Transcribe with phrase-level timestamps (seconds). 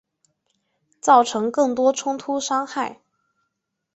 [0.99, 3.03] 造成更多冲突伤害